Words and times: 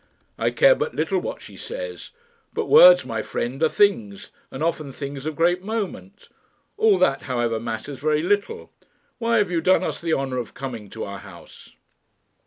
"I 0.35 0.49
care 0.49 0.73
but 0.73 0.95
little 0.95 1.19
what 1.19 1.43
she 1.43 1.55
says. 1.55 2.09
But 2.53 2.65
words, 2.65 3.05
my 3.05 3.21
friend, 3.21 3.61
are 3.61 3.69
things, 3.69 4.31
and 4.49 4.63
are 4.63 4.69
often 4.69 4.91
things 4.91 5.27
of 5.27 5.35
great 5.35 5.61
moment. 5.61 6.27
All 6.75 6.97
that, 6.97 7.21
however, 7.29 7.59
matters 7.59 7.99
very 7.99 8.23
little. 8.23 8.71
Why 9.19 9.37
have 9.37 9.51
you 9.51 9.61
done 9.61 9.83
us 9.83 10.01
the 10.01 10.15
honour 10.15 10.37
of 10.39 10.55
coming 10.55 10.89
to 10.89 11.03
our 11.03 11.19
house?" 11.19 11.75